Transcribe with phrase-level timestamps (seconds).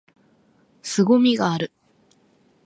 [0.81, 1.79] 凄みがある！！！！